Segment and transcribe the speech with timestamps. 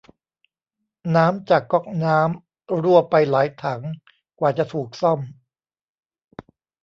[1.15, 3.81] น้ำจากก๊อกน้ำรั่วไปหลายถัง
[4.39, 5.19] กว่าจะถูกซ่อม